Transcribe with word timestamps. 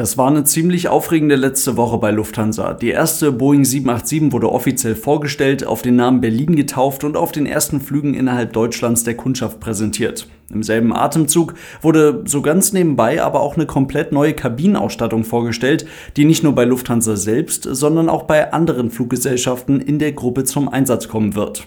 Das 0.00 0.16
war 0.16 0.28
eine 0.28 0.44
ziemlich 0.44 0.88
aufregende 0.88 1.36
letzte 1.36 1.76
Woche 1.76 1.98
bei 1.98 2.10
Lufthansa. 2.10 2.72
Die 2.72 2.88
erste 2.88 3.32
Boeing 3.32 3.66
787 3.66 4.32
wurde 4.32 4.50
offiziell 4.50 4.94
vorgestellt, 4.94 5.66
auf 5.66 5.82
den 5.82 5.96
Namen 5.96 6.22
Berlin 6.22 6.56
getauft 6.56 7.04
und 7.04 7.18
auf 7.18 7.32
den 7.32 7.44
ersten 7.44 7.82
Flügen 7.82 8.14
innerhalb 8.14 8.54
Deutschlands 8.54 9.04
der 9.04 9.14
Kundschaft 9.14 9.60
präsentiert. 9.60 10.26
Im 10.50 10.62
selben 10.62 10.96
Atemzug 10.96 11.52
wurde 11.82 12.22
so 12.24 12.40
ganz 12.40 12.72
nebenbei 12.72 13.22
aber 13.22 13.40
auch 13.40 13.56
eine 13.56 13.66
komplett 13.66 14.10
neue 14.10 14.32
Kabinenausstattung 14.32 15.22
vorgestellt, 15.22 15.84
die 16.16 16.24
nicht 16.24 16.42
nur 16.42 16.54
bei 16.54 16.64
Lufthansa 16.64 17.16
selbst, 17.16 17.64
sondern 17.70 18.08
auch 18.08 18.22
bei 18.22 18.54
anderen 18.54 18.90
Fluggesellschaften 18.90 19.82
in 19.82 19.98
der 19.98 20.12
Gruppe 20.12 20.44
zum 20.44 20.70
Einsatz 20.70 21.08
kommen 21.08 21.34
wird. 21.34 21.66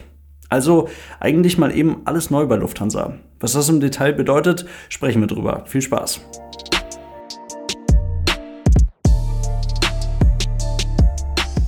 Also 0.50 0.90
eigentlich 1.20 1.60
mal 1.60 1.72
eben 1.72 1.98
alles 2.06 2.32
neu 2.32 2.48
bei 2.48 2.56
Lufthansa. 2.56 3.14
Was 3.40 3.54
das 3.54 3.70
im 3.70 3.80
Detail 3.80 4.14
bedeutet, 4.14 4.66
sprechen 4.90 5.22
wir 5.22 5.28
drüber. 5.28 5.66
Viel 5.68 5.84
Spaß! 5.84 6.20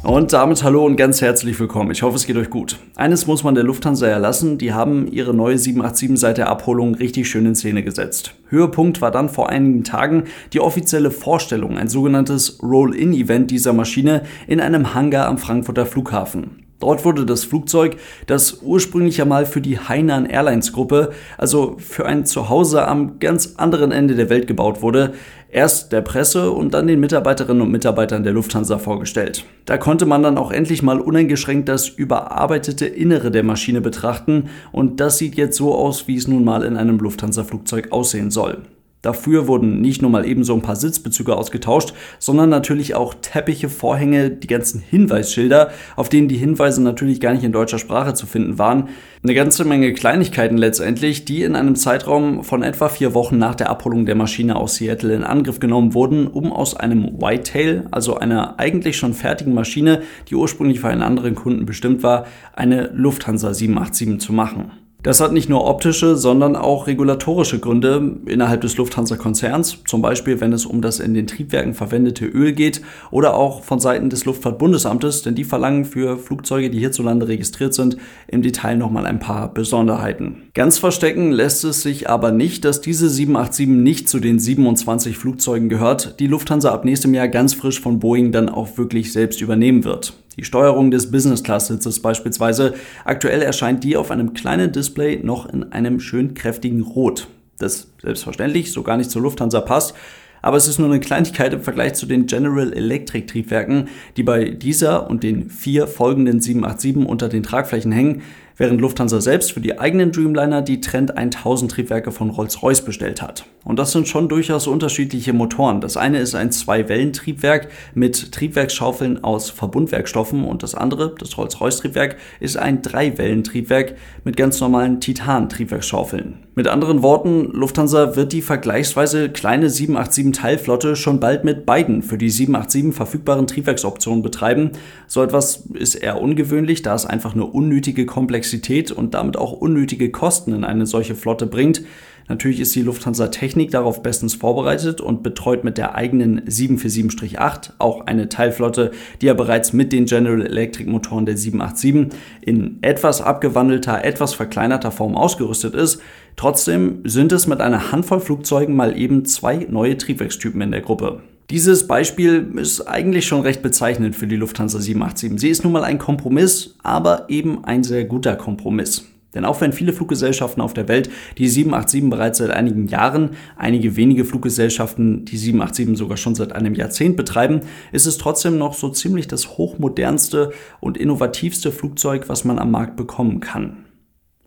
Und 0.06 0.34
damit 0.34 0.64
hallo 0.64 0.86
und 0.86 0.98
ganz 0.98 1.20
herzlich 1.22 1.60
willkommen. 1.60 1.90
Ich 1.90 2.04
hoffe, 2.04 2.16
es 2.16 2.28
geht 2.28 2.38
euch 2.38 2.52
gut. 2.52 2.78
Eines 2.96 3.26
muss 3.26 3.44
man 3.44 3.56
der 3.56 3.64
Lufthansa 3.64 4.06
erlassen, 4.06 4.60
die 4.60 4.72
haben 4.72 5.08
ihre 5.08 5.34
neue 5.34 5.58
787 5.58 6.20
seit 6.20 6.38
der 6.38 6.48
Abholung 6.48 6.94
richtig 6.94 7.28
schön 7.28 7.48
in 7.48 7.56
Szene 7.56 7.82
gesetzt. 7.82 8.36
Höhepunkt 8.50 9.02
war 9.02 9.10
dann 9.10 9.30
vor 9.30 9.50
einigen 9.50 9.84
Tagen 9.84 10.26
die 10.54 10.60
offizielle 10.60 11.10
Vorstellung, 11.10 11.80
ein 11.80 11.88
sogenanntes 11.88 12.60
Roll-In-Event 12.62 13.50
dieser 13.50 13.74
Maschine 13.74 14.22
in 14.46 14.62
einem 14.62 14.94
Hangar 14.94 15.26
am 15.26 15.40
Frankfurter 15.40 15.88
Flughafen. 15.88 16.65
Dort 16.80 17.06
wurde 17.06 17.26
das 17.26 17.46
Flugzeug, 17.46 17.96
das 18.28 18.62
ursprünglich 18.62 19.22
einmal 19.22 19.46
für 19.46 19.62
die 19.62 19.80
Hainan 19.80 20.26
Airlines 20.26 20.74
Gruppe, 20.74 21.12
also 21.38 21.78
für 21.80 22.06
ein 22.06 22.26
Zuhause 22.26 22.86
am 22.88 23.20
ganz 23.20 23.54
anderen 23.56 23.92
Ende 23.92 24.16
der 24.16 24.30
Welt 24.30 24.46
gebaut 24.46 24.82
wurde, 24.82 25.14
erst 25.50 25.94
der 25.94 26.02
Presse 26.02 26.52
und 26.52 26.74
dann 26.74 26.88
den 26.88 27.00
Mitarbeiterinnen 27.00 27.62
und 27.62 27.72
Mitarbeitern 27.72 28.24
der 28.24 28.34
Lufthansa 28.34 28.78
vorgestellt. 28.78 29.46
Da 29.66 29.78
konnte 29.78 30.06
man 30.06 30.22
dann 30.22 30.38
auch 30.38 30.52
endlich 30.52 30.84
mal 30.84 31.00
uneingeschränkt 31.00 31.70
das 31.70 31.88
überarbeitete 31.88 32.86
Innere 32.86 33.32
der 33.32 33.44
Maschine 33.44 33.80
betrachten 33.80 34.50
und 34.74 35.00
das 35.00 35.18
sieht 35.18 35.36
jetzt 35.36 35.56
so 35.56 35.74
aus, 35.74 36.10
wie 36.10 36.18
es 36.18 36.28
nun 36.28 36.44
mal 36.44 36.64
in 36.64 36.76
einem 36.76 36.98
Lufthansa-Flugzeug 37.00 37.94
aussehen 37.94 38.32
soll. 38.32 38.64
Dafür 39.06 39.48
wurden 39.48 39.82
nicht 39.82 40.02
nur 40.02 40.10
mal 40.10 40.26
eben 40.26 40.44
so 40.44 40.56
ein 40.56 40.64
paar 40.64 40.76
Sitzbezüge 40.76 41.36
ausgetauscht, 41.38 41.94
sondern 42.18 42.50
natürlich 42.50 42.96
auch 42.96 43.14
Teppiche, 43.22 43.70
Vorhänge, 43.70 44.32
die 44.32 44.48
ganzen 44.48 44.82
Hinweisschilder, 44.82 45.70
auf 45.96 46.10
denen 46.10 46.28
die 46.28 46.38
Hinweise 46.38 46.82
natürlich 46.82 47.20
gar 47.20 47.32
nicht 47.32 47.44
in 47.44 47.52
deutscher 47.52 47.78
Sprache 47.78 48.16
zu 48.16 48.26
finden 48.26 48.58
waren. 48.58 48.90
Eine 49.22 49.36
ganze 49.36 49.64
Menge 49.64 49.94
Kleinigkeiten 49.94 50.58
letztendlich, 50.58 51.24
die 51.24 51.44
in 51.44 51.56
einem 51.56 51.76
Zeitraum 51.76 52.44
von 52.44 52.64
etwa 52.64 52.90
vier 52.90 53.14
Wochen 53.14 53.38
nach 53.38 53.54
der 53.54 53.70
Abholung 53.70 54.08
der 54.08 54.16
Maschine 54.16 54.56
aus 54.56 54.76
Seattle 54.76 55.14
in 55.14 55.24
Angriff 55.24 55.60
genommen 55.60 55.94
wurden, 55.94 56.26
um 56.26 56.52
aus 56.52 56.76
einem 56.76 57.22
Whitetail, 57.22 57.86
also 57.92 58.18
einer 58.18 58.60
eigentlich 58.60 58.98
schon 58.98 59.14
fertigen 59.14 59.54
Maschine, 59.54 60.02
die 60.30 60.36
ursprünglich 60.36 60.80
für 60.80 60.88
einen 60.88 61.04
anderen 61.04 61.36
Kunden 61.36 61.68
bestimmt 61.68 62.02
war, 62.02 62.26
eine 62.56 62.90
Lufthansa 62.92 63.54
787 63.54 64.20
zu 64.20 64.34
machen. 64.34 64.85
Das 65.06 65.22
hat 65.22 65.34
nicht 65.34 65.50
nur 65.50 65.66
optische, 65.66 66.16
sondern 66.16 66.56
auch 66.56 66.88
regulatorische 66.88 67.60
Gründe 67.60 68.16
innerhalb 68.26 68.62
des 68.62 68.76
Lufthansa-Konzerns, 68.78 69.84
zum 69.86 70.02
Beispiel 70.02 70.42
wenn 70.42 70.52
es 70.52 70.66
um 70.66 70.82
das 70.82 71.00
in 71.00 71.14
den 71.14 71.28
Triebwerken 71.28 71.76
verwendete 71.76 72.26
Öl 72.26 72.54
geht 72.54 72.82
oder 73.12 73.36
auch 73.36 73.64
von 73.64 73.80
Seiten 73.80 74.10
des 74.10 74.26
Luftfahrtbundesamtes, 74.26 75.22
denn 75.22 75.36
die 75.36 75.44
verlangen 75.44 75.86
für 75.86 76.18
Flugzeuge, 76.18 76.72
die 76.72 76.80
hierzulande 76.80 77.28
registriert 77.28 77.76
sind, 77.76 77.98
im 78.28 78.42
Detail 78.42 78.78
nochmal 78.78 79.06
ein 79.06 79.20
paar 79.20 79.54
Besonderheiten. 79.54 80.50
Ganz 80.56 80.80
verstecken 80.80 81.32
lässt 81.32 81.64
es 81.66 81.84
sich 81.84 82.10
aber 82.10 82.32
nicht, 82.32 82.66
dass 82.66 82.82
diese 82.82 83.08
787 83.08 83.68
nicht 83.68 84.10
zu 84.10 84.20
den 84.20 84.40
27 84.40 85.20
Flugzeugen 85.20 85.70
gehört, 85.70 86.20
die 86.20 86.26
Lufthansa 86.26 86.74
ab 86.74 86.84
nächstem 86.84 87.14
Jahr 87.14 87.28
ganz 87.28 87.54
frisch 87.54 87.80
von 87.80 88.00
Boeing 88.00 88.32
dann 88.32 88.50
auch 88.50 88.80
wirklich 88.80 89.14
selbst 89.14 89.40
übernehmen 89.40 89.84
wird. 89.84 90.16
Die 90.38 90.44
Steuerung 90.44 90.92
des 90.92 91.12
Business 91.12 91.44
Class 91.44 91.68
Sitzes 91.68 92.02
beispielsweise. 92.02 92.74
Aktuell 93.06 93.42
erscheint 93.42 93.84
die 93.84 93.98
auf 93.98 94.12
einem 94.12 94.34
kleinen 94.34 94.72
Display 94.72 95.20
noch 95.24 95.48
in 95.52 95.72
einem 95.72 96.00
schön 96.00 96.34
kräftigen 96.34 96.82
Rot. 96.82 97.28
Das 97.58 97.88
selbstverständlich 98.02 98.72
so 98.72 98.84
gar 98.84 98.98
nicht 98.98 99.12
zur 99.12 99.22
Lufthansa 99.22 99.62
passt. 99.62 99.96
Aber 100.42 100.58
es 100.58 100.68
ist 100.68 100.78
nur 100.78 100.90
eine 100.90 101.00
Kleinigkeit 101.00 101.54
im 101.54 101.62
Vergleich 101.62 101.96
zu 101.96 102.06
den 102.06 102.28
General 102.28 102.72
Electric 102.72 103.26
Triebwerken, 103.26 103.88
die 104.16 104.22
bei 104.22 104.50
dieser 104.50 105.10
und 105.10 105.24
den 105.24 105.50
vier 105.50 105.88
folgenden 105.88 106.40
787 106.40 107.10
unter 107.10 107.30
den 107.30 107.42
Tragflächen 107.42 107.92
hängen, 107.92 108.22
während 108.58 108.82
Lufthansa 108.82 109.22
selbst 109.22 109.52
für 109.52 109.62
die 109.62 109.80
eigenen 109.80 110.12
Dreamliner 110.12 110.62
die 110.62 110.82
Trend 110.82 111.18
1000 111.18 111.72
Triebwerke 111.72 112.12
von 112.12 112.30
Rolls-Royce 112.30 112.82
bestellt 112.82 113.22
hat. 113.22 113.46
Und 113.64 113.80
das 113.80 113.92
sind 113.92 114.08
schon 114.08 114.30
durchaus 114.30 114.68
unterschiedliche 114.68 115.34
Motoren. 115.34 115.82
Das 115.82 115.98
eine 115.98 116.20
ist 116.20 116.36
ein 116.36 116.52
Zwei-Wellen-Triebwerk 116.52 117.70
mit 117.94 118.32
Triebwerksschaufeln 118.32 119.24
aus 119.24 119.50
Verbundwerkstoffen 119.50 120.44
und 120.44 120.64
das 120.64 120.76
andere, 120.76 121.16
das 121.18 121.38
Rolls-Royce-Triebwerk, 121.38 122.18
ist 122.40 122.58
ein 122.58 122.82
Drei-Wellen-Triebwerk 122.82 123.96
mit 124.24 124.38
ganz 124.38 124.60
normalen 124.62 125.02
Titan-Triebwerksschaufeln. 125.02 126.45
Mit 126.58 126.70
anderen 126.70 127.04
Worten, 127.04 127.52
Lufthansa 127.52 128.16
wird 128.16 128.32
die 128.32 128.42
vergleichsweise 128.42 129.28
kleine 129.28 129.68
787-Teilflotte 129.68 130.96
schon 130.96 131.20
bald 131.20 131.44
mit 131.44 131.66
beiden 131.66 132.02
für 132.02 132.18
die 132.18 132.30
787 132.30 132.96
verfügbaren 132.96 133.46
Triebwerksoptionen 133.46 134.24
betreiben. 134.24 134.72
So 135.06 135.22
etwas 135.22 135.66
ist 135.74 135.96
eher 135.96 136.22
ungewöhnlich, 136.22 136.82
da 136.82 136.96
es 136.96 137.06
einfach 137.06 137.34
eine 137.34 137.44
unnötige 137.44 138.06
Komplexität 138.06 138.90
und 138.94 139.16
damit 139.16 139.36
auch 139.36 139.52
unnötige 139.52 140.12
Kosten 140.12 140.54
in 140.54 140.64
eine 140.64 140.86
solche 140.86 141.16
Flotte 141.16 141.46
bringt. 141.46 141.82
Natürlich 142.28 142.60
ist 142.60 142.74
die 142.74 142.82
Lufthansa 142.82 143.28
Technik 143.28 143.70
darauf 143.70 144.02
bestens 144.02 144.34
vorbereitet 144.34 145.00
und 145.00 145.22
betreut 145.22 145.64
mit 145.64 145.78
der 145.78 145.94
eigenen 145.94 146.42
747-8 146.42 147.74
auch 147.78 148.08
eine 148.08 148.30
Teilflotte, 148.30 148.92
die 149.22 149.28
ja 149.28 149.36
bereits 149.36 149.74
mit 149.74 149.94
den 149.94 150.06
General 150.06 150.42
Electric 150.42 150.90
Motoren 150.90 151.28
der 151.28 151.38
787 151.38 152.20
in 152.42 152.80
etwas 152.82 153.22
abgewandelter, 153.22 154.04
etwas 154.04 154.34
verkleinerter 154.34 154.92
Form 154.92 155.16
ausgerüstet 155.16 155.76
ist. 155.76 156.02
Trotzdem 156.36 157.02
sind 157.04 157.32
es 157.32 157.46
mit 157.46 157.62
einer 157.62 157.92
Handvoll 157.92 158.20
Flugzeugen 158.20 158.76
mal 158.76 158.98
eben 158.98 159.26
zwei 159.26 159.68
neue 159.70 159.98
Triebwerkstypen 159.98 160.62
in 160.62 160.72
der 160.72 160.82
Gruppe. 160.82 161.22
Dieses 161.52 161.86
Beispiel 161.86 162.54
ist 162.56 162.82
eigentlich 162.82 163.28
schon 163.28 163.42
recht 163.42 163.62
bezeichnend 163.62 164.16
für 164.16 164.26
die 164.26 164.36
Lufthansa 164.36 164.80
787. 164.80 165.40
Sie 165.40 165.50
ist 165.50 165.64
nun 165.64 165.74
mal 165.74 165.84
ein 165.84 166.00
Kompromiss, 166.00 166.74
aber 166.82 167.26
eben 167.30 167.64
ein 167.66 167.84
sehr 167.84 168.06
guter 168.06 168.36
Kompromiss. 168.36 169.06
Denn 169.36 169.46
auch 169.46 169.62
wenn 169.62 169.74
viele 169.74 169.94
Fluggesellschaften 169.94 170.62
auf 170.62 170.74
der 170.74 170.88
Welt 170.88 171.10
die 171.38 171.48
787 171.48 172.10
bereits 172.10 172.40
seit 172.40 172.52
einigen 172.52 172.88
Jahren, 172.88 173.32
einige 173.58 173.96
wenige 173.96 174.26
Fluggesellschaften 174.26 175.26
die 175.26 175.38
787 175.38 175.98
sogar 175.98 176.18
schon 176.18 176.36
seit 176.36 176.54
einem 176.54 176.74
Jahrzehnt 176.74 177.18
betreiben, 177.18 177.62
ist 177.92 178.08
es 178.08 178.18
trotzdem 178.18 178.58
noch 178.58 178.74
so 178.74 178.90
ziemlich 178.90 179.28
das 179.28 179.58
hochmodernste 179.58 180.52
und 180.80 180.98
innovativste 180.98 181.72
Flugzeug, 181.72 182.30
was 182.30 182.46
man 182.46 182.58
am 182.58 182.72
Markt 182.72 182.96
bekommen 182.96 183.42
kann. 183.42 183.86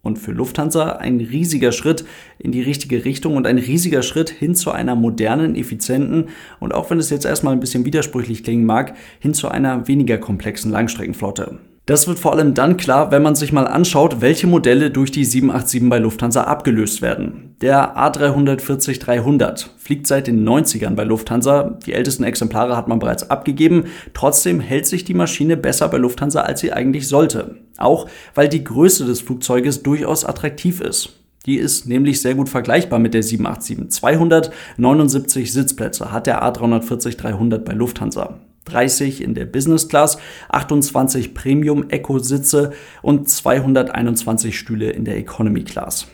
Und 0.01 0.19
für 0.19 0.33
Lufthansa 0.33 0.93
ein 0.93 1.21
riesiger 1.21 1.73
Schritt 1.73 2.05
in 2.39 2.53
die 2.53 2.63
richtige 2.63 3.05
Richtung 3.05 3.37
und 3.37 3.47
ein 3.47 3.59
riesiger 3.59 4.03
Schritt 4.03 4.31
hin 4.31 4.55
zu 4.55 4.71
einer 4.71 4.95
modernen, 4.95 5.55
effizienten 5.55 6.29
und 6.61 6.73
auch 6.73 6.89
wenn 6.91 6.99
es 6.99 7.11
jetzt 7.11 7.27
erstmal 7.27 7.53
ein 7.53 7.61
bisschen 7.61 7.85
widersprüchlich 7.85 8.43
klingen 8.43 8.65
mag, 8.65 8.95
hin 9.19 9.35
zu 9.35 9.49
einer 9.49 9.87
weniger 9.87 10.17
komplexen 10.17 10.71
Langstreckenflotte. 10.71 11.59
Das 11.89 12.07
wird 12.07 12.19
vor 12.19 12.35
allem 12.35 12.53
dann 12.53 12.77
klar, 12.77 13.11
wenn 13.13 13.23
man 13.23 13.35
sich 13.35 13.51
mal 13.51 13.67
anschaut, 13.67 14.21
welche 14.21 14.47
Modelle 14.47 14.91
durch 14.91 15.11
die 15.11 15.25
787 15.25 15.89
bei 15.89 15.99
Lufthansa 15.99 16.43
abgelöst 16.43 17.01
werden. 17.01 17.57
Der 17.63 17.97
A340-300 17.97 19.69
fliegt 19.79 20.07
seit 20.07 20.27
den 20.27 20.47
90ern 20.47 20.95
bei 20.97 21.05
Lufthansa. 21.05 21.79
Die 21.87 21.95
ältesten 21.95 22.25
Exemplare 22.25 22.77
hat 22.77 22.89
man 22.89 22.99
bereits 22.99 23.31
abgegeben. 23.31 23.85
Trotzdem 24.13 24.61
hält 24.61 24.87
sich 24.87 25.05
die 25.05 25.15
Maschine 25.15 25.57
besser 25.57 25.89
bei 25.89 25.97
Lufthansa, 25.97 26.43
als 26.43 26.61
sie 26.61 26.75
eigentlich 26.75 27.09
sollte. 27.09 27.57
Auch 27.79 28.07
weil 28.35 28.51
die 28.51 28.65
Größe 28.65 29.07
des 29.07 29.23
Flugzeuges 29.23 29.83
durchaus 29.83 30.27
attraktiv 30.27 30.83
ist. 30.83 31.15
Die 31.47 31.57
ist 31.57 31.89
nämlich 31.89 32.21
sehr 32.21 32.35
gut 32.35 32.51
vergleichbar 32.51 32.99
mit 32.99 33.15
der 33.15 33.23
787. 33.23 33.89
279 33.89 35.51
Sitzplätze 35.51 36.13
hat 36.13 36.27
der 36.27 36.43
A340-300 36.45 37.61
bei 37.61 37.73
Lufthansa. 37.73 38.41
30 38.69 39.23
in 39.23 39.35
der 39.35 39.47
Business 39.47 39.89
Class, 39.89 40.19
28 40.49 41.35
Premium 41.35 41.91
Eco 41.91 42.19
Sitze 42.19 42.73
und 43.03 43.29
221 43.29 44.59
Stühle 44.59 44.91
in 44.91 45.05
der 45.05 45.17
Economy 45.17 45.65
Class. 45.65 46.07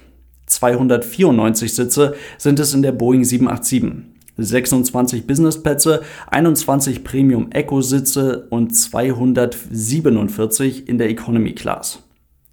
294 0.47 1.75
Sitze 1.75 2.15
sind 2.39 2.61
es 2.61 2.75
in 2.75 2.83
der 2.83 2.93
Boeing 2.93 3.25
787. 3.25 4.15
26 4.37 5.27
Businessplätze, 5.27 6.03
21 6.29 7.03
Premium 7.05 7.51
Eco 7.53 7.83
Sitze 7.83 8.47
und 8.51 8.75
247 8.75 10.89
in 10.89 10.99
der 10.99 11.09
Economy 11.09 11.55
Class. 11.55 12.01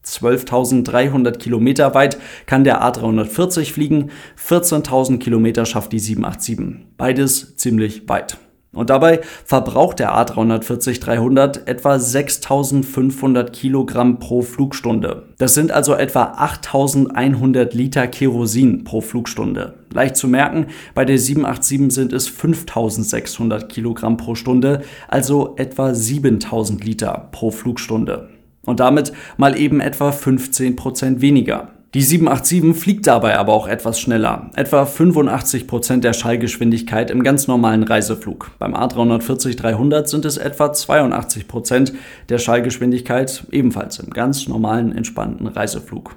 12.300 0.06 1.38
Kilometer 1.38 1.94
weit 1.94 2.18
kann 2.48 2.63
der 2.63 2.83
A340 2.83 3.71
fliegen, 3.71 4.09
14.000 4.38 5.19
Kilometer 5.19 5.65
schafft 5.65 5.92
die 5.92 6.00
787. 6.00 6.88
Beides 6.98 7.56
ziemlich 7.56 8.09
weit. 8.09 8.39
Und 8.73 8.89
dabei 8.89 9.19
verbraucht 9.44 10.00
der 10.00 10.15
A340-300 10.15 11.68
etwa 11.68 12.00
6500 12.00 13.51
Kilogramm 13.51 14.19
pro 14.19 14.41
Flugstunde. 14.41 15.23
Das 15.38 15.53
sind 15.53 15.71
also 15.71 15.94
etwa 15.94 16.35
8100 16.38 17.73
Liter 17.73 18.07
Kerosin 18.07 18.85
pro 18.85 19.01
Flugstunde. 19.01 19.73
Leicht 19.94 20.15
zu 20.15 20.29
merken, 20.29 20.68
bei 20.95 21.03
der 21.03 21.18
787 21.18 21.94
sind 21.94 22.13
es 22.13 22.29
5600 22.29 23.68
Kilogramm 23.68 24.15
pro 24.15 24.35
Stunde, 24.35 24.83
also 25.09 25.53
etwa 25.57 25.94
7000 25.94 26.85
Liter 26.85 27.27
pro 27.33 27.51
Flugstunde. 27.51 28.29
Und 28.65 28.79
damit 28.79 29.12
mal 29.35 29.59
eben 29.59 29.81
etwa 29.81 30.13
15 30.13 30.77
Prozent 30.77 31.19
weniger. 31.19 31.71
Die 31.93 32.01
787 32.01 32.73
fliegt 32.81 33.05
dabei 33.05 33.38
aber 33.38 33.51
auch 33.51 33.67
etwas 33.67 33.99
schneller, 33.99 34.49
etwa 34.55 34.85
85 34.85 35.67
Prozent 35.67 36.05
der 36.05 36.13
Schallgeschwindigkeit 36.13 37.11
im 37.11 37.21
ganz 37.21 37.49
normalen 37.49 37.83
Reiseflug. 37.83 38.51
Beim 38.59 38.73
A340-300 38.73 40.07
sind 40.07 40.23
es 40.23 40.38
etwa 40.38 40.71
82 40.71 41.49
Prozent 41.49 41.91
der 42.29 42.38
Schallgeschwindigkeit, 42.38 43.45
ebenfalls 43.51 43.99
im 43.99 44.09
ganz 44.09 44.47
normalen, 44.47 44.95
entspannten 44.95 45.47
Reiseflug. 45.47 46.15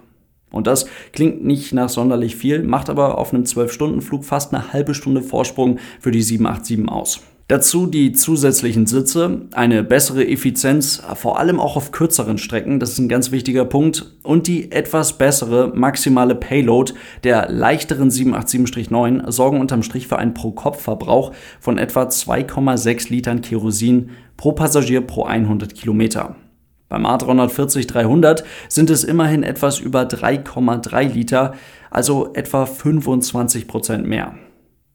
Und 0.53 0.69
das 0.69 0.87
klingt 1.13 1.45
nicht 1.45 1.73
nach 1.73 1.89
sonderlich 1.89 2.37
viel, 2.37 2.63
macht 2.63 2.89
aber 2.89 3.19
auf 3.19 3.35
einem 3.35 3.43
12-Stunden-Flug 3.43 4.25
fast 4.25 4.55
eine 4.55 4.73
halbe 4.73 4.95
Stunde 4.95 5.23
Vorsprung 5.23 5.81
für 5.99 6.13
die 6.13 6.23
787 6.23 6.89
aus. 6.89 7.21
Dazu 7.47 7.87
die 7.87 8.13
zusätzlichen 8.13 8.87
Sitze, 8.87 9.43
eine 9.53 9.85
bessere 9.85 10.27
Effizienz, 10.27 11.03
vor 11.15 11.39
allem 11.39 11.61
auch 11.61 11.77
auf 11.77 11.93
kürzeren 11.93 12.39
Strecken, 12.39 12.81
das 12.81 12.93
ist 12.93 12.99
ein 13.01 13.11
ganz 13.11 13.33
wichtiger 13.33 13.67
Punkt, 13.67 14.15
und 14.23 14.47
die 14.47 14.73
etwas 14.73 15.19
bessere 15.19 15.71
maximale 15.75 16.37
Payload 16.37 16.95
der 17.23 17.51
leichteren 17.51 18.09
787-9 18.09 19.31
sorgen 19.31 19.61
unterm 19.61 19.83
Strich 19.83 20.09
für 20.09 20.19
einen 20.19 20.33
Pro-Kopf-Verbrauch 20.33 21.33
von 21.61 21.77
etwa 21.77 22.05
2,6 22.05 23.11
Litern 23.11 23.43
Kerosin 23.43 24.09
pro 24.39 24.53
Passagier 24.53 25.03
pro 25.03 25.25
100 25.25 25.75
Kilometer. 25.75 26.37
Beim 26.89 27.05
A340-300 27.05 28.43
sind 28.69 28.89
es 28.89 29.05
immerhin 29.05 29.43
etwas 29.43 29.81
über 29.81 30.05
3,3 30.05 31.13
Liter, 31.13 31.53
also 31.91 32.33
etwa 32.33 32.65
25 32.65 33.69
Prozent 33.69 34.07
mehr. 34.07 34.35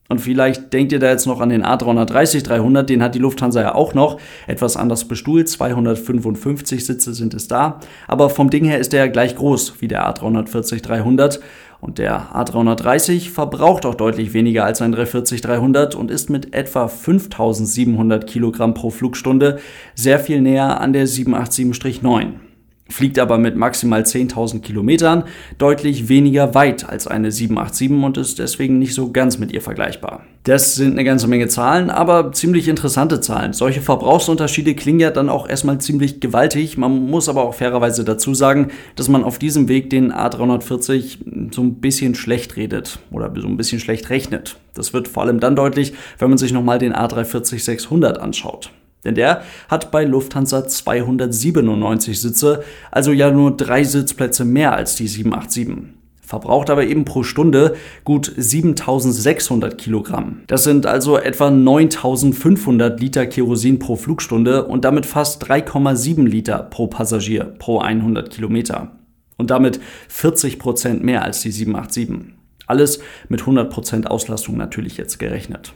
Und 0.09 0.19
vielleicht 0.19 0.73
denkt 0.73 0.91
ihr 0.91 0.97
da 0.97 1.11
jetzt 1.11 1.27
noch 1.27 1.39
an 1.39 1.49
den 1.49 1.63
A330-300, 1.63 2.81
den 2.81 3.03
hat 3.03 3.13
die 3.13 3.19
Lufthansa 3.19 3.61
ja 3.61 3.75
auch 3.75 3.93
noch, 3.93 4.19
etwas 4.47 4.75
anders 4.75 5.05
bestuhlt, 5.05 5.47
255 5.47 6.83
Sitze 6.83 7.13
sind 7.13 7.35
es 7.35 7.47
da, 7.47 7.79
aber 8.07 8.31
vom 8.31 8.49
Ding 8.49 8.65
her 8.65 8.79
ist 8.79 8.91
der 8.91 9.05
ja 9.05 9.11
gleich 9.11 9.35
groß 9.35 9.75
wie 9.81 9.87
der 9.87 10.09
A340-300 10.09 11.39
und 11.79 11.99
der 11.99 12.33
A330 12.33 13.29
verbraucht 13.29 13.85
auch 13.85 13.93
deutlich 13.93 14.33
weniger 14.33 14.65
als 14.65 14.81
ein 14.81 14.95
340-300 14.95 15.95
und 15.95 16.09
ist 16.09 16.31
mit 16.31 16.55
etwa 16.55 16.87
5700 16.87 18.25
Kilogramm 18.25 18.73
pro 18.73 18.89
Flugstunde 18.89 19.59
sehr 19.93 20.19
viel 20.19 20.41
näher 20.41 20.81
an 20.81 20.91
der 20.91 21.07
787-9 21.07 22.48
fliegt 22.89 23.19
aber 23.19 23.37
mit 23.37 23.55
maximal 23.55 24.01
10.000 24.01 24.61
Kilometern 24.61 25.23
deutlich 25.57 26.09
weniger 26.09 26.55
weit 26.55 26.89
als 26.89 27.07
eine 27.07 27.31
787 27.31 28.03
und 28.03 28.17
ist 28.17 28.39
deswegen 28.39 28.79
nicht 28.79 28.93
so 28.93 29.11
ganz 29.11 29.37
mit 29.37 29.51
ihr 29.51 29.61
vergleichbar. 29.61 30.23
Das 30.43 30.75
sind 30.75 30.93
eine 30.93 31.03
ganze 31.03 31.27
Menge 31.27 31.47
Zahlen, 31.47 31.89
aber 31.89 32.31
ziemlich 32.31 32.67
interessante 32.67 33.21
Zahlen. 33.21 33.53
Solche 33.53 33.81
Verbrauchsunterschiede 33.81 34.73
klingen 34.73 34.99
ja 34.99 35.11
dann 35.11 35.29
auch 35.29 35.47
erstmal 35.47 35.79
ziemlich 35.79 36.19
gewaltig. 36.21 36.77
Man 36.77 37.07
muss 37.07 37.29
aber 37.29 37.43
auch 37.43 37.53
fairerweise 37.53 38.03
dazu 38.03 38.33
sagen, 38.33 38.69
dass 38.95 39.09
man 39.09 39.23
auf 39.23 39.37
diesem 39.37 39.67
Weg 39.67 39.89
den 39.89 40.11
A340 40.11 41.53
so 41.53 41.61
ein 41.61 41.75
bisschen 41.75 42.15
schlecht 42.15 42.55
redet 42.55 42.99
oder 43.11 43.31
so 43.35 43.47
ein 43.47 43.57
bisschen 43.57 43.79
schlecht 43.79 44.09
rechnet. 44.09 44.57
Das 44.73 44.93
wird 44.93 45.07
vor 45.07 45.23
allem 45.23 45.39
dann 45.39 45.55
deutlich, 45.55 45.93
wenn 46.17 46.29
man 46.29 46.37
sich 46.37 46.53
nochmal 46.53 46.79
den 46.79 46.93
A340-600 46.93 48.13
anschaut. 48.13 48.71
Denn 49.05 49.15
der 49.15 49.43
hat 49.69 49.91
bei 49.91 50.03
Lufthansa 50.03 50.67
297 50.67 52.19
Sitze, 52.19 52.63
also 52.91 53.11
ja 53.11 53.31
nur 53.31 53.55
drei 53.55 53.83
Sitzplätze 53.83 54.45
mehr 54.45 54.73
als 54.73 54.95
die 54.95 55.07
787 55.07 55.99
verbraucht 56.29 56.69
aber 56.69 56.85
eben 56.85 57.05
pro 57.05 57.23
Stunde 57.23 57.75
gut 58.03 58.31
7600 58.37 59.79
Kilogramm. 59.79 60.41
Das 60.45 60.63
sind 60.63 60.85
also 60.85 61.17
etwa 61.17 61.49
9500 61.49 62.99
Liter 62.99 63.25
Kerosin 63.25 63.79
pro 63.79 63.95
Flugstunde 63.95 64.65
und 64.65 64.85
damit 64.85 65.07
fast 65.07 65.43
3,7 65.43 66.27
Liter 66.27 66.59
pro 66.59 66.85
Passagier 66.85 67.45
pro 67.45 67.79
100 67.79 68.29
Kilometer. 68.29 68.91
Und 69.37 69.49
damit 69.49 69.79
40 70.09 70.59
Prozent 70.59 71.03
mehr 71.03 71.23
als 71.23 71.41
die 71.41 71.51
787. 71.51 72.35
Alles 72.67 72.99
mit 73.27 73.39
100 73.41 73.71
Prozent 73.71 74.11
Auslastung 74.11 74.55
natürlich 74.55 74.97
jetzt 74.97 75.17
gerechnet. 75.17 75.73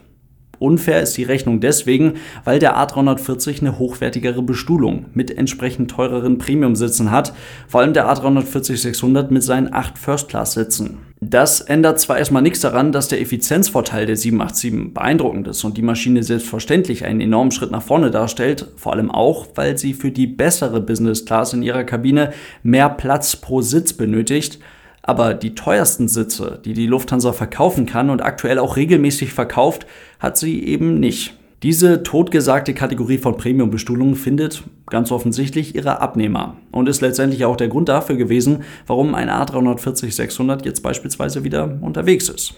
Unfair 0.64 1.02
ist 1.02 1.18
die 1.18 1.24
Rechnung 1.24 1.60
deswegen, 1.60 2.14
weil 2.46 2.58
der 2.58 2.78
A340 2.78 3.60
eine 3.60 3.78
hochwertigere 3.78 4.42
Bestuhlung 4.42 5.08
mit 5.14 5.38
entsprechend 5.38 5.92
teureren 5.92 6.38
Premium-Sitzen 6.38 7.12
hat, 7.12 7.34
vor 7.68 7.82
allem 7.82 7.94
der 7.94 8.08
A340-600 8.08 9.32
mit 9.32 9.44
seinen 9.44 9.74
8 9.74 9.98
First-Class-Sitzen. 9.98 11.00
Das 11.20 11.62
ändert 11.62 12.00
zwar 12.00 12.18
erstmal 12.18 12.42
nichts 12.42 12.62
daran, 12.62 12.92
dass 12.92 13.08
der 13.08 13.22
Effizienzvorteil 13.22 14.06
der 14.06 14.18
787 14.18 14.94
beeindruckend 14.94 15.48
ist 15.48 15.64
und 15.64 15.78
die 15.78 15.82
Maschine 15.82 16.24
selbstverständlich 16.24 17.06
einen 17.06 17.22
enormen 17.22 17.52
Schritt 17.52 17.72
nach 17.72 17.82
vorne 17.82 18.12
darstellt, 18.12 18.68
vor 18.76 18.94
allem 18.94 19.12
auch, 19.12 19.48
weil 19.56 19.78
sie 19.78 19.94
für 19.94 20.12
die 20.12 20.28
bessere 20.28 20.82
Business 20.82 21.26
Class 21.26 21.54
in 21.54 21.64
ihrer 21.64 21.84
Kabine 21.84 22.34
mehr 22.62 22.90
Platz 22.90 23.36
pro 23.36 23.62
Sitz 23.62 23.94
benötigt, 23.94 24.60
aber 25.04 25.34
die 25.34 25.54
teuersten 25.54 26.08
Sitze, 26.08 26.60
die 26.64 26.74
die 26.74 26.88
Lufthansa 26.88 27.34
verkaufen 27.34 27.86
kann 27.86 28.10
und 28.10 28.22
aktuell 28.22 28.58
auch 28.58 28.78
regelmäßig 28.78 29.34
verkauft, 29.34 29.86
hat 30.20 30.38
sie 30.38 30.64
eben 30.64 31.00
nicht. 31.00 31.38
Diese 31.62 32.04
totgesagte 32.04 32.74
Kategorie 32.74 33.18
von 33.18 33.38
Premium-Bestuhlung 33.38 34.16
findet 34.16 34.64
ganz 34.88 35.12
offensichtlich 35.12 35.76
ihre 35.76 36.02
Abnehmer 36.02 36.58
und 36.72 36.90
ist 36.90 37.02
letztendlich 37.02 37.46
auch 37.46 37.56
der 37.56 37.70
Grund 37.70 37.88
dafür 37.88 38.18
gewesen, 38.18 38.64
warum 38.86 39.16
ein 39.16 39.30
A340-600 39.30 40.66
jetzt 40.66 40.82
beispielsweise 40.82 41.44
wieder 41.46 41.78
unterwegs 41.82 42.28
ist. 42.28 42.56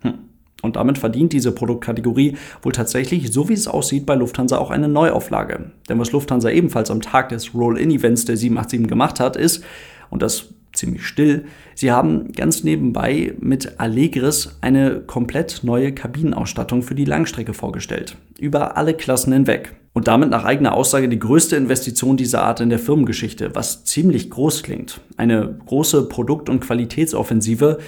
Hm. 0.00 0.14
Und 0.62 0.76
damit 0.76 0.96
verdient 0.96 1.34
diese 1.34 1.52
Produktkategorie 1.52 2.36
wohl 2.62 2.72
tatsächlich, 2.72 3.30
so 3.30 3.50
wie 3.50 3.54
es 3.54 3.68
aussieht, 3.68 4.06
bei 4.06 4.14
Lufthansa 4.14 4.56
auch 4.56 4.70
eine 4.70 4.88
Neuauflage. 4.88 5.72
Denn 5.90 5.98
was 5.98 6.12
Lufthansa 6.12 6.48
ebenfalls 6.48 6.90
am 6.90 7.02
Tag 7.02 7.28
des 7.28 7.54
Roll-In-Events 7.54 8.24
der 8.24 8.38
787 8.38 8.88
gemacht 8.88 9.20
hat, 9.20 9.36
ist, 9.36 9.62
und 10.08 10.22
das 10.22 10.54
ziemlich 10.74 11.06
still. 11.06 11.46
Sie 11.74 11.90
haben 11.90 12.32
ganz 12.32 12.64
nebenbei 12.64 13.34
mit 13.40 13.80
Allegris 13.80 14.56
eine 14.60 15.00
komplett 15.00 15.60
neue 15.62 15.92
Kabinenausstattung 15.92 16.82
für 16.82 16.94
die 16.94 17.04
Langstrecke 17.04 17.54
vorgestellt. 17.54 18.16
Über 18.38 18.76
alle 18.76 18.94
Klassen 18.94 19.32
hinweg. 19.32 19.72
Und 19.92 20.08
damit 20.08 20.28
nach 20.30 20.44
eigener 20.44 20.74
Aussage 20.74 21.08
die 21.08 21.20
größte 21.20 21.54
Investition 21.54 22.16
dieser 22.16 22.42
Art 22.42 22.60
in 22.60 22.68
der 22.68 22.80
Firmengeschichte, 22.80 23.54
was 23.54 23.84
ziemlich 23.84 24.28
groß 24.28 24.64
klingt. 24.64 25.00
Eine 25.16 25.56
große 25.66 26.08
Produkt- 26.08 26.48
und 26.48 26.60
Qualitätsoffensive, 26.60 27.78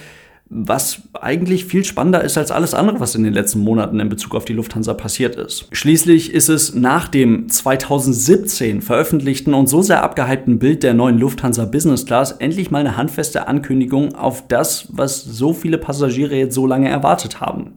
was 0.49 1.01
eigentlich 1.13 1.65
viel 1.65 1.83
spannender 1.83 2.23
ist 2.23 2.37
als 2.37 2.51
alles 2.51 2.73
andere, 2.73 2.99
was 2.99 3.15
in 3.15 3.23
den 3.23 3.33
letzten 3.33 3.59
Monaten 3.59 3.99
in 3.99 4.09
Bezug 4.09 4.35
auf 4.35 4.45
die 4.45 4.53
Lufthansa 4.53 4.93
passiert 4.93 5.35
ist. 5.35 5.67
Schließlich 5.71 6.33
ist 6.33 6.49
es 6.49 6.73
nach 6.73 7.07
dem 7.07 7.49
2017 7.49 8.81
veröffentlichten 8.81 9.53
und 9.53 9.67
so 9.67 9.81
sehr 9.81 10.03
abgehypten 10.03 10.59
Bild 10.59 10.83
der 10.83 10.93
neuen 10.93 11.17
Lufthansa 11.17 11.65
Business 11.65 12.05
Class 12.05 12.31
endlich 12.31 12.71
mal 12.71 12.79
eine 12.79 12.95
handfeste 12.97 13.47
Ankündigung 13.47 14.15
auf 14.15 14.47
das, 14.47 14.87
was 14.91 15.23
so 15.23 15.53
viele 15.53 15.77
Passagiere 15.77 16.35
jetzt 16.35 16.55
so 16.55 16.65
lange 16.65 16.89
erwartet 16.89 17.41
haben. 17.41 17.73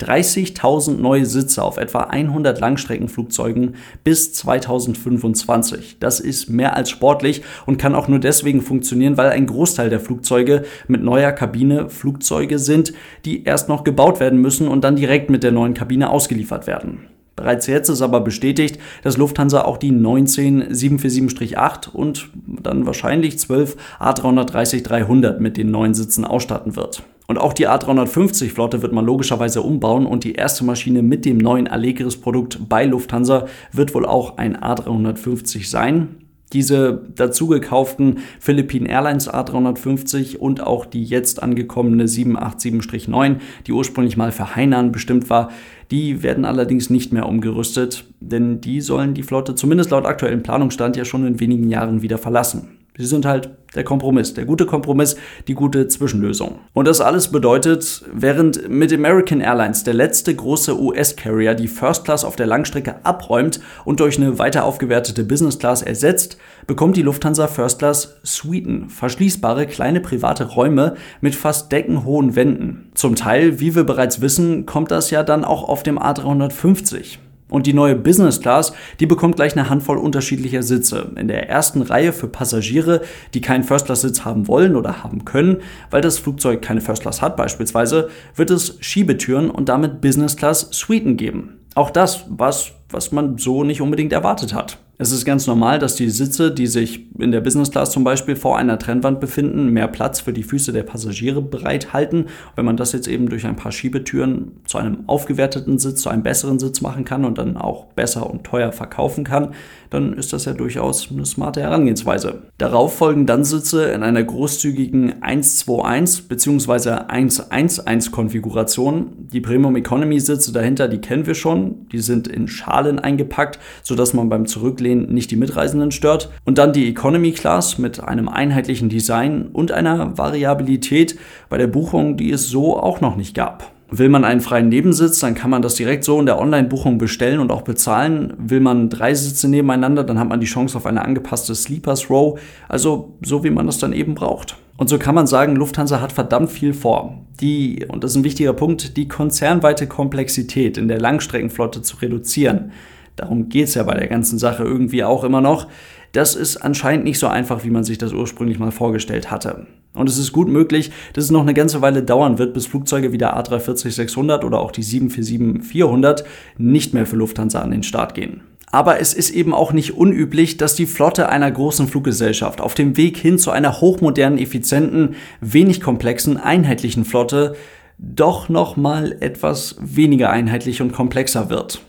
30.000 0.00 0.96
neue 0.96 1.26
Sitze 1.26 1.62
auf 1.62 1.76
etwa 1.76 2.00
100 2.00 2.58
Langstreckenflugzeugen 2.58 3.76
bis 4.04 4.32
2025. 4.32 5.98
Das 6.00 6.20
ist 6.20 6.48
mehr 6.48 6.76
als 6.76 6.90
sportlich 6.90 7.42
und 7.66 7.78
kann 7.78 7.94
auch 7.94 8.08
nur 8.08 8.18
deswegen 8.18 8.62
funktionieren, 8.62 9.16
weil 9.16 9.30
ein 9.30 9.46
Großteil 9.46 9.90
der 9.90 10.00
Flugzeuge 10.00 10.64
mit 10.88 11.02
neuer 11.02 11.32
Kabine 11.32 11.88
Flugzeuge 11.88 12.58
sind, 12.58 12.92
die 13.24 13.44
erst 13.44 13.68
noch 13.68 13.84
gebaut 13.84 14.20
werden 14.20 14.40
müssen 14.40 14.68
und 14.68 14.82
dann 14.82 14.96
direkt 14.96 15.30
mit 15.30 15.42
der 15.42 15.52
neuen 15.52 15.74
Kabine 15.74 16.10
ausgeliefert 16.10 16.66
werden. 16.66 17.08
Bereits 17.34 17.66
jetzt 17.66 17.88
ist 17.88 18.02
aber 18.02 18.20
bestätigt, 18.20 18.78
dass 19.02 19.16
Lufthansa 19.16 19.62
auch 19.62 19.78
die 19.78 19.90
19 19.90 20.70
747-8 20.70 21.88
und 21.90 22.28
dann 22.46 22.84
wahrscheinlich 22.84 23.38
12 23.38 23.76
A330-300 23.98 25.38
mit 25.38 25.56
den 25.56 25.70
neuen 25.70 25.94
Sitzen 25.94 26.24
ausstatten 26.24 26.76
wird. 26.76 27.02
Und 27.26 27.38
auch 27.38 27.52
die 27.52 27.68
A350-Flotte 27.68 28.82
wird 28.82 28.92
man 28.92 29.06
logischerweise 29.06 29.62
umbauen 29.62 30.06
und 30.06 30.24
die 30.24 30.34
erste 30.34 30.64
Maschine 30.64 31.02
mit 31.02 31.24
dem 31.24 31.38
neuen 31.38 31.68
Allegris-Produkt 31.68 32.68
bei 32.68 32.84
Lufthansa 32.84 33.46
wird 33.72 33.94
wohl 33.94 34.06
auch 34.06 34.38
ein 34.38 34.56
A350 34.56 35.68
sein. 35.68 36.16
Diese 36.52 37.00
dazu 37.14 37.46
gekauften 37.46 38.18
Philippine 38.38 38.88
Airlines 38.88 39.30
A350 39.30 40.36
und 40.36 40.60
auch 40.60 40.84
die 40.84 41.02
jetzt 41.02 41.42
angekommene 41.42 42.04
787-9, 42.04 43.36
die 43.66 43.72
ursprünglich 43.72 44.18
mal 44.18 44.32
für 44.32 44.54
Hainan 44.54 44.92
bestimmt 44.92 45.30
war, 45.30 45.50
die 45.90 46.22
werden 46.22 46.44
allerdings 46.44 46.90
nicht 46.90 47.12
mehr 47.12 47.26
umgerüstet, 47.26 48.04
denn 48.20 48.60
die 48.60 48.82
sollen 48.82 49.14
die 49.14 49.22
Flotte 49.22 49.54
zumindest 49.54 49.90
laut 49.90 50.04
aktuellem 50.04 50.42
Planungsstand 50.42 50.96
ja 50.96 51.06
schon 51.06 51.26
in 51.26 51.40
wenigen 51.40 51.70
Jahren 51.70 52.02
wieder 52.02 52.18
verlassen. 52.18 52.81
Sie 52.98 53.06
sind 53.06 53.24
halt 53.24 53.50
der 53.74 53.84
Kompromiss, 53.84 54.34
der 54.34 54.44
gute 54.44 54.66
Kompromiss, 54.66 55.16
die 55.48 55.54
gute 55.54 55.88
Zwischenlösung. 55.88 56.58
Und 56.74 56.86
das 56.86 57.00
alles 57.00 57.28
bedeutet, 57.28 58.04
während 58.12 58.68
mit 58.68 58.92
American 58.92 59.40
Airlines 59.40 59.82
der 59.82 59.94
letzte 59.94 60.34
große 60.34 60.78
US-Carrier 60.78 61.54
die 61.54 61.68
First 61.68 62.04
Class 62.04 62.22
auf 62.22 62.36
der 62.36 62.46
Langstrecke 62.46 62.96
abräumt 63.06 63.60
und 63.86 64.00
durch 64.00 64.18
eine 64.18 64.38
weiter 64.38 64.64
aufgewertete 64.64 65.24
Business 65.24 65.58
Class 65.58 65.80
ersetzt, 65.80 66.36
bekommt 66.66 66.98
die 66.98 67.02
Lufthansa 67.02 67.48
First 67.48 67.78
Class 67.78 68.18
Suiten, 68.24 68.90
verschließbare 68.90 69.66
kleine 69.66 70.00
private 70.00 70.44
Räume 70.44 70.96
mit 71.22 71.34
fast 71.34 71.72
deckenhohen 71.72 72.36
Wänden. 72.36 72.90
Zum 72.94 73.16
Teil, 73.16 73.58
wie 73.58 73.74
wir 73.74 73.84
bereits 73.84 74.20
wissen, 74.20 74.66
kommt 74.66 74.90
das 74.90 75.10
ja 75.10 75.22
dann 75.22 75.46
auch 75.46 75.66
auf 75.66 75.82
dem 75.82 75.98
A350. 75.98 77.16
Und 77.52 77.66
die 77.66 77.74
neue 77.74 77.94
Business 77.94 78.40
Class, 78.40 78.72
die 78.98 79.04
bekommt 79.04 79.36
gleich 79.36 79.52
eine 79.52 79.68
Handvoll 79.68 79.98
unterschiedlicher 79.98 80.62
Sitze. 80.62 81.12
In 81.16 81.28
der 81.28 81.50
ersten 81.50 81.82
Reihe 81.82 82.14
für 82.14 82.26
Passagiere, 82.26 83.02
die 83.34 83.42
keinen 83.42 83.62
First 83.62 83.84
Class 83.84 84.00
Sitz 84.00 84.24
haben 84.24 84.48
wollen 84.48 84.74
oder 84.74 85.04
haben 85.04 85.26
können, 85.26 85.58
weil 85.90 86.00
das 86.00 86.18
Flugzeug 86.18 86.62
keine 86.62 86.80
First 86.80 87.02
Class 87.02 87.20
hat 87.20 87.36
beispielsweise, 87.36 88.08
wird 88.36 88.50
es 88.50 88.78
Schiebetüren 88.80 89.50
und 89.50 89.68
damit 89.68 90.00
Business 90.00 90.38
Class 90.38 90.68
Suiten 90.70 91.18
geben. 91.18 91.58
Auch 91.74 91.90
das, 91.90 92.24
was, 92.30 92.72
was 92.88 93.12
man 93.12 93.36
so 93.36 93.64
nicht 93.64 93.82
unbedingt 93.82 94.14
erwartet 94.14 94.54
hat. 94.54 94.78
Es 95.02 95.10
ist 95.10 95.24
ganz 95.24 95.48
normal, 95.48 95.80
dass 95.80 95.96
die 95.96 96.10
Sitze, 96.10 96.52
die 96.52 96.68
sich 96.68 97.10
in 97.18 97.32
der 97.32 97.40
Business 97.40 97.72
Class 97.72 97.90
zum 97.90 98.04
Beispiel 98.04 98.36
vor 98.36 98.56
einer 98.56 98.78
Trennwand 98.78 99.18
befinden, 99.18 99.70
mehr 99.70 99.88
Platz 99.88 100.20
für 100.20 100.32
die 100.32 100.44
Füße 100.44 100.72
der 100.72 100.84
Passagiere 100.84 101.42
bereithalten. 101.42 102.26
Wenn 102.54 102.64
man 102.64 102.76
das 102.76 102.92
jetzt 102.92 103.08
eben 103.08 103.28
durch 103.28 103.44
ein 103.44 103.56
paar 103.56 103.72
Schiebetüren 103.72 104.52
zu 104.64 104.78
einem 104.78 105.08
aufgewerteten 105.08 105.80
Sitz, 105.80 106.02
zu 106.02 106.08
einem 106.08 106.22
besseren 106.22 106.60
Sitz 106.60 106.82
machen 106.82 107.04
kann 107.04 107.24
und 107.24 107.38
dann 107.38 107.56
auch 107.56 107.86
besser 107.86 108.30
und 108.30 108.44
teuer 108.44 108.70
verkaufen 108.70 109.24
kann, 109.24 109.54
dann 109.90 110.12
ist 110.12 110.32
das 110.32 110.44
ja 110.44 110.52
durchaus 110.52 111.10
eine 111.10 111.26
smarte 111.26 111.60
Herangehensweise. 111.62 112.42
Darauf 112.58 112.94
folgen 112.96 113.26
dann 113.26 113.42
Sitze 113.42 113.86
in 113.86 114.04
einer 114.04 114.22
großzügigen 114.22 115.20
121 115.20 116.28
bzw. 116.28 116.90
111 117.08 118.12
Konfiguration. 118.12 119.28
Die 119.32 119.40
Premium 119.40 119.74
Economy 119.74 120.20
Sitze 120.20 120.52
dahinter, 120.52 120.86
die 120.86 120.98
kennen 120.98 121.26
wir 121.26 121.34
schon. 121.34 121.88
Die 121.88 121.98
sind 121.98 122.28
in 122.28 122.46
Schalen 122.46 123.00
eingepackt, 123.00 123.58
sodass 123.82 124.14
man 124.14 124.28
beim 124.28 124.46
Zurücklehnen 124.46 124.91
den 124.92 125.12
nicht 125.12 125.30
die 125.30 125.36
Mitreisenden 125.36 125.90
stört. 125.90 126.30
Und 126.44 126.58
dann 126.58 126.72
die 126.72 126.88
Economy 126.88 127.32
Class 127.32 127.78
mit 127.78 128.02
einem 128.02 128.28
einheitlichen 128.28 128.88
Design 128.88 129.46
und 129.52 129.72
einer 129.72 130.16
Variabilität 130.18 131.18
bei 131.48 131.58
der 131.58 131.66
Buchung, 131.66 132.16
die 132.16 132.30
es 132.30 132.48
so 132.48 132.78
auch 132.78 133.00
noch 133.00 133.16
nicht 133.16 133.34
gab. 133.34 133.72
Will 133.94 134.08
man 134.08 134.24
einen 134.24 134.40
freien 134.40 134.70
Nebensitz, 134.70 135.18
dann 135.20 135.34
kann 135.34 135.50
man 135.50 135.60
das 135.60 135.74
direkt 135.74 136.04
so 136.04 136.18
in 136.18 136.24
der 136.24 136.38
Online-Buchung 136.38 136.96
bestellen 136.96 137.40
und 137.40 137.52
auch 137.52 137.60
bezahlen. 137.60 138.32
Will 138.38 138.60
man 138.60 138.88
drei 138.88 139.12
Sitze 139.12 139.48
nebeneinander, 139.48 140.02
dann 140.02 140.18
hat 140.18 140.30
man 140.30 140.40
die 140.40 140.46
Chance 140.46 140.78
auf 140.78 140.86
eine 140.86 141.04
angepasste 141.04 141.54
Sleepers 141.54 142.08
Row, 142.08 142.40
also 142.70 143.18
so 143.20 143.44
wie 143.44 143.50
man 143.50 143.66
das 143.66 143.76
dann 143.76 143.92
eben 143.92 144.14
braucht. 144.14 144.56
Und 144.78 144.88
so 144.88 144.98
kann 144.98 145.14
man 145.14 145.26
sagen, 145.26 145.56
Lufthansa 145.56 146.00
hat 146.00 146.10
verdammt 146.10 146.50
viel 146.50 146.72
vor. 146.72 147.18
Die, 147.42 147.84
und 147.86 148.02
das 148.02 148.12
ist 148.12 148.16
ein 148.16 148.24
wichtiger 148.24 148.54
Punkt, 148.54 148.96
die 148.96 149.08
konzernweite 149.08 149.86
Komplexität 149.86 150.78
in 150.78 150.88
der 150.88 150.98
Langstreckenflotte 150.98 151.82
zu 151.82 151.98
reduzieren 151.98 152.72
darum 153.16 153.48
geht 153.48 153.68
es 153.68 153.74
ja 153.74 153.82
bei 153.82 153.94
der 153.94 154.08
ganzen 154.08 154.38
Sache 154.38 154.64
irgendwie 154.64 155.04
auch 155.04 155.24
immer 155.24 155.40
noch, 155.40 155.68
das 156.12 156.34
ist 156.34 156.58
anscheinend 156.58 157.04
nicht 157.04 157.18
so 157.18 157.26
einfach, 157.26 157.64
wie 157.64 157.70
man 157.70 157.84
sich 157.84 157.98
das 157.98 158.12
ursprünglich 158.12 158.58
mal 158.58 158.70
vorgestellt 158.70 159.30
hatte. 159.30 159.66
Und 159.94 160.08
es 160.08 160.18
ist 160.18 160.32
gut 160.32 160.48
möglich, 160.48 160.90
dass 161.12 161.24
es 161.24 161.30
noch 161.30 161.42
eine 161.42 161.54
ganze 161.54 161.82
Weile 161.82 162.02
dauern 162.02 162.38
wird, 162.38 162.54
bis 162.54 162.66
Flugzeuge 162.66 163.12
wie 163.12 163.18
der 163.18 163.36
A340-600 163.36 164.44
oder 164.44 164.60
auch 164.60 164.70
die 164.70 164.84
747-400 164.84 166.24
nicht 166.56 166.94
mehr 166.94 167.06
für 167.06 167.16
Lufthansa 167.16 167.60
an 167.60 167.70
den 167.70 167.82
Start 167.82 168.14
gehen. 168.14 168.42
Aber 168.70 169.00
es 169.00 169.12
ist 169.12 169.30
eben 169.30 169.52
auch 169.52 169.74
nicht 169.74 169.92
unüblich, 169.92 170.56
dass 170.56 170.74
die 170.74 170.86
Flotte 170.86 171.28
einer 171.28 171.50
großen 171.50 171.88
Fluggesellschaft 171.88 172.62
auf 172.62 172.74
dem 172.74 172.96
Weg 172.96 173.18
hin 173.18 173.38
zu 173.38 173.50
einer 173.50 173.82
hochmodernen, 173.82 174.38
effizienten, 174.38 175.14
wenig 175.42 175.82
komplexen, 175.82 176.38
einheitlichen 176.38 177.04
Flotte 177.04 177.54
doch 177.98 178.48
noch 178.48 178.76
mal 178.76 179.14
etwas 179.20 179.76
weniger 179.78 180.30
einheitlich 180.30 180.80
und 180.80 180.92
komplexer 180.92 181.50
wird. 181.50 181.82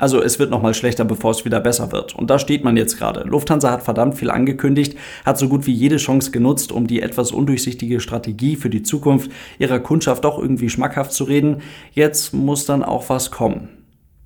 Also 0.00 0.20
es 0.20 0.40
wird 0.40 0.50
nochmal 0.50 0.74
schlechter, 0.74 1.04
bevor 1.04 1.30
es 1.30 1.44
wieder 1.44 1.60
besser 1.60 1.92
wird. 1.92 2.16
Und 2.16 2.28
da 2.28 2.40
steht 2.40 2.64
man 2.64 2.76
jetzt 2.76 2.98
gerade. 2.98 3.22
Lufthansa 3.22 3.70
hat 3.70 3.82
verdammt 3.82 4.16
viel 4.16 4.30
angekündigt, 4.30 4.98
hat 5.24 5.38
so 5.38 5.48
gut 5.48 5.66
wie 5.66 5.72
jede 5.72 5.98
Chance 5.98 6.32
genutzt, 6.32 6.72
um 6.72 6.88
die 6.88 7.00
etwas 7.00 7.30
undurchsichtige 7.30 8.00
Strategie 8.00 8.56
für 8.56 8.70
die 8.70 8.82
Zukunft 8.82 9.30
ihrer 9.58 9.78
Kundschaft 9.78 10.24
doch 10.24 10.38
irgendwie 10.40 10.68
schmackhaft 10.68 11.12
zu 11.12 11.24
reden. 11.24 11.58
Jetzt 11.92 12.34
muss 12.34 12.66
dann 12.66 12.82
auch 12.82 13.08
was 13.08 13.30
kommen. 13.30 13.68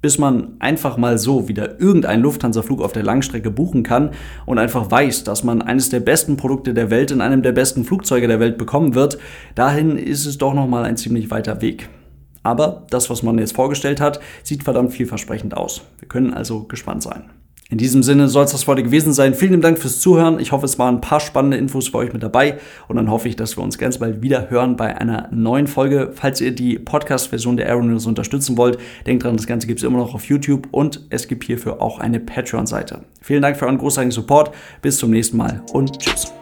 Bis 0.01 0.17
man 0.17 0.53
einfach 0.59 0.97
mal 0.97 1.19
so 1.19 1.49
wieder 1.49 1.79
irgendeinen 1.81 2.23
Lufthansa-Flug 2.23 2.81
auf 2.81 2.93
der 2.93 3.03
Langstrecke 3.03 3.51
buchen 3.51 3.83
kann 3.83 4.13
und 4.47 4.59
einfach 4.59 4.91
weiß, 4.91 5.25
dass 5.25 5.45
man 5.45 5.61
eines 5.61 5.91
der 5.91 6.01
besten 6.01 6.39
Produkte 6.39 6.73
der 6.73 6.89
Welt 6.89 7.11
in 7.11 7.21
einem 7.21 7.43
der 7.43 7.53
besten 7.53 7.85
Flugzeuge 7.85 8.29
der 8.29 8.41
Welt 8.41 8.57
bekommen 8.57 8.95
wird, 8.95 9.19
dahin 9.55 9.99
ist 9.99 10.25
es 10.25 10.39
doch 10.39 10.55
nochmal 10.55 10.85
ein 10.85 10.97
ziemlich 10.97 11.31
weiter 11.31 11.61
Weg. 11.61 11.91
Aber 12.49 12.87
das, 12.89 13.11
was 13.11 13.23
man 13.23 13.37
jetzt 13.37 13.55
vorgestellt 13.55 14.01
hat, 14.01 14.21
sieht 14.43 14.63
verdammt 14.63 14.95
vielversprechend 14.95 15.55
aus. 15.55 15.83
Wir 15.99 16.09
können 16.09 16.33
also 16.33 16.65
gespannt 16.65 17.03
sein. 17.03 17.25
In 17.69 17.77
diesem 17.77 18.03
Sinne 18.03 18.29
soll 18.29 18.47
es 18.47 18.53
das 18.53 18.67
heute 18.67 18.83
gewesen 18.83 19.13
sein. 19.13 19.35
Vielen 19.35 19.61
Dank 19.61 19.79
fürs 19.79 20.01
Zuhören. 20.01 20.41
Ich 20.41 20.53
hoffe, 20.53 20.65
es 20.65 20.79
waren 20.79 20.95
ein 20.95 21.01
paar 21.03 21.21
spannende 21.21 21.59
Infos 21.59 21.89
für 21.89 21.99
euch 21.99 22.15
mit 22.15 22.23
dabei. 22.23 22.59
Und 22.89 22.97
dann 22.97 23.11
hoffe 23.11 23.29
ich, 23.29 23.37
dass 23.37 23.59
wir 23.59 23.63
uns 23.63 23.77
ganz 23.77 23.99
bald 23.99 24.23
wieder 24.23 24.49
hören 24.49 24.77
bei 24.77 24.97
einer 24.97 25.29
neuen 25.31 25.67
Folge. 25.67 26.11
Falls 26.15 26.41
ihr 26.41 26.55
die 26.55 26.79
Podcast-Version 26.79 27.59
der 27.59 27.67
Aeronews 27.67 28.07
unterstützen 28.07 28.57
wollt, 28.57 28.79
denkt 29.07 29.25
dran, 29.25 29.37
das 29.37 29.47
Ganze 29.47 29.67
gibt 29.67 29.81
es 29.81 29.85
immer 29.85 29.99
noch 29.99 30.15
auf 30.15 30.25
YouTube 30.25 30.69
und 30.71 31.07
es 31.11 31.29
gibt 31.29 31.45
hierfür 31.45 31.83
auch 31.83 31.99
eine 31.99 32.19
Patreon-Seite. 32.19 33.03
Vielen 33.21 33.43
Dank 33.43 33.59
für 33.59 33.67
euren 33.67 33.77
großartigen 33.77 34.13
Support. 34.13 34.53
Bis 34.81 34.97
zum 34.97 35.11
nächsten 35.11 35.37
Mal 35.37 35.61
und 35.75 35.99
tschüss. 35.99 36.38